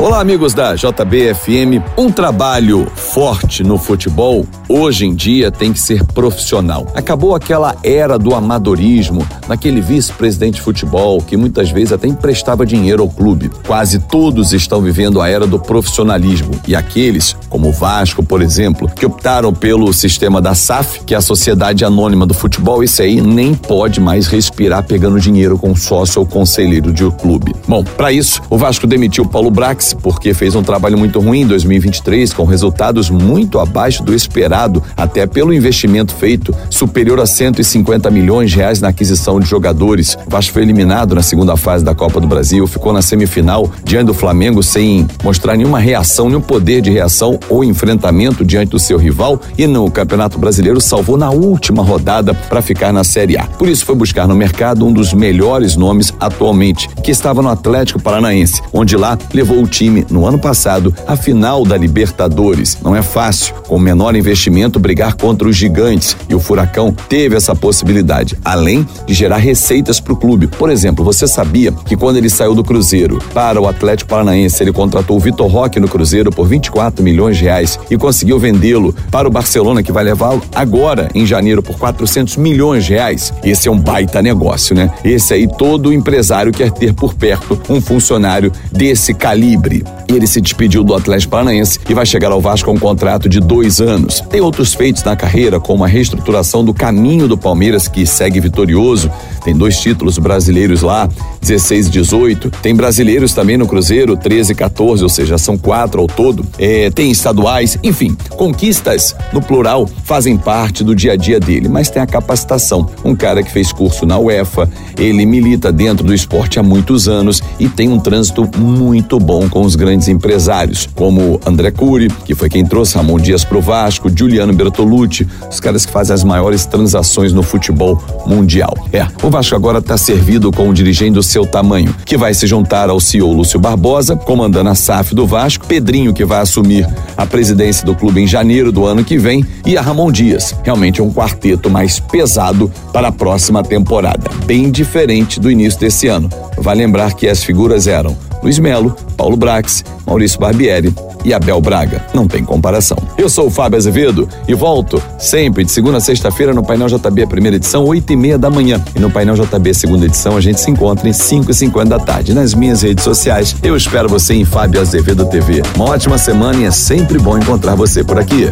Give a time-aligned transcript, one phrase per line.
[0.00, 1.84] Olá, amigos da JBFM.
[1.94, 6.86] Um trabalho forte no futebol hoje em dia tem que ser profissional.
[6.94, 13.02] Acabou aquela era do amadorismo, naquele vice-presidente de futebol que muitas vezes até emprestava dinheiro
[13.02, 13.50] ao clube.
[13.66, 18.88] Quase todos estão vivendo a era do profissionalismo e aqueles, como o Vasco, por exemplo,
[18.88, 23.20] que optaram pelo sistema da SAF, que é a Sociedade Anônima do Futebol, esse aí
[23.20, 27.54] nem pode mais respirar pegando dinheiro com sócio ou conselheiro de um clube.
[27.68, 31.46] Bom, para isso, o Vasco demitiu Paulo Brax porque fez um trabalho muito ruim em
[31.46, 38.50] 2023 com resultados muito abaixo do esperado até pelo investimento feito superior a 150 milhões
[38.50, 40.16] de reais na aquisição de jogadores.
[40.26, 44.06] O Vasco foi eliminado na segunda fase da Copa do Brasil, ficou na semifinal diante
[44.06, 48.98] do Flamengo sem mostrar nenhuma reação, nenhum poder de reação ou enfrentamento diante do seu
[48.98, 53.44] rival e no Campeonato Brasileiro salvou na última rodada para ficar na Série A.
[53.44, 58.00] Por isso foi buscar no mercado um dos melhores nomes atualmente, que estava no Atlético
[58.00, 62.76] Paranaense, onde lá levou o time no ano passado à final da Libertadores.
[62.82, 67.54] Não é fácil, com menor investimento brigar contra os gigantes e o Furacão teve essa
[67.54, 70.46] possibilidade, além de gerar receitas para o clube.
[70.46, 74.72] Por exemplo, você sabia que quando ele saiu do Cruzeiro para o Atlético Paranaense, ele
[74.72, 79.28] contratou o Vitor Roque no Cruzeiro por 24 milhões de reais e conseguiu vendê-lo para
[79.28, 83.32] o Barcelona, que vai levá-lo agora em janeiro por 400 milhões de reais.
[83.44, 84.90] Esse é um baita negócio, né?
[85.04, 89.69] Esse aí todo empresário quer ter por perto um funcionário desse calibre.
[90.08, 93.40] Ele se despediu do Atlético Paranaense e vai chegar ao Vasco com um contrato de
[93.40, 94.20] dois anos.
[94.20, 99.10] Tem outros feitos na carreira, como a reestruturação do caminho do Palmeiras, que segue vitorioso.
[99.44, 101.08] Tem dois títulos brasileiros lá,
[101.40, 102.50] 16 e 18.
[102.62, 106.44] Tem brasileiros também no Cruzeiro, 13 e 14, ou seja, são quatro ao todo.
[106.58, 111.88] É, tem estaduais, enfim, conquistas no plural fazem parte do dia a dia dele, mas
[111.90, 112.88] tem a capacitação.
[113.04, 117.42] Um cara que fez curso na UEFA, ele milita dentro do esporte há muitos anos
[117.58, 122.48] e tem um trânsito muito bom com os grandes empresários, como André Cury, que foi
[122.48, 127.32] quem trouxe Ramon Dias pro Vasco, Juliano Bertolucci, os caras que fazem as maiores transações
[127.32, 128.74] no futebol mundial.
[128.92, 132.46] É, o Vasco agora está servido com um dirigente do seu tamanho, que vai se
[132.46, 136.86] juntar ao CEO Lúcio Barbosa, comandando a SAF do Vasco, Pedrinho, que vai assumir
[137.16, 140.54] a presidência do clube em janeiro do ano que vem, e a Ramon Dias.
[140.62, 146.08] Realmente é um quarteto mais pesado para a próxima temporada, bem diferente do início desse
[146.08, 146.28] ano.
[146.58, 152.04] Vai lembrar que as figuras eram Luiz Melo, Paulo Brax, Maurício Barbieri e Abel Braga.
[152.14, 152.96] Não tem comparação.
[153.18, 157.26] Eu sou o Fábio Azevedo e volto sempre de segunda a sexta-feira no Painel JB,
[157.26, 158.82] primeira edição, oito e meia da manhã.
[158.94, 161.98] E no Painel JB, segunda edição, a gente se encontra em cinco e cinquenta da
[161.98, 162.34] tarde.
[162.34, 165.62] Nas minhas redes sociais, eu espero você em Fábio Azevedo TV.
[165.76, 168.48] Uma ótima semana e é sempre bom encontrar você por aqui.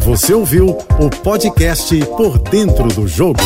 [0.00, 3.40] Você ouviu o podcast Por Dentro do Jogo.